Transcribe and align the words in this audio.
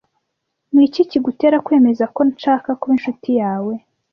Ni 0.73 0.81
iki 0.87 1.01
kigutera 1.09 1.57
kwemeza 1.65 2.03
ko 2.15 2.21
nshaka 2.31 2.69
kuba 2.79 2.93
inshuti 2.97 3.29
yawe? 3.41 3.73